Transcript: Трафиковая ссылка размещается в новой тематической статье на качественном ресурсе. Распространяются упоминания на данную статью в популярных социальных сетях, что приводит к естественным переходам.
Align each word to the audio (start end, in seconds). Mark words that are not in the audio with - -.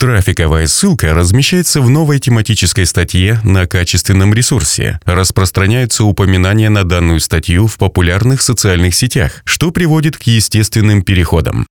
Трафиковая 0.00 0.66
ссылка 0.66 1.12
размещается 1.12 1.82
в 1.82 1.90
новой 1.90 2.20
тематической 2.20 2.86
статье 2.86 3.38
на 3.44 3.66
качественном 3.66 4.32
ресурсе. 4.32 4.98
Распространяются 5.04 6.04
упоминания 6.04 6.70
на 6.70 6.84
данную 6.84 7.20
статью 7.20 7.66
в 7.66 7.76
популярных 7.76 8.40
социальных 8.40 8.94
сетях, 8.94 9.42
что 9.44 9.70
приводит 9.72 10.16
к 10.16 10.22
естественным 10.22 11.02
переходам. 11.02 11.66